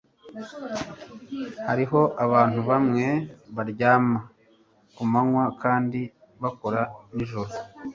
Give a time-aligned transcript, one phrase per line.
[1.67, 3.05] hariho abantu bamwe
[3.55, 4.19] baryama
[4.95, 5.99] kumanywa kandi
[6.41, 6.81] bakora
[7.15, 7.51] nijoro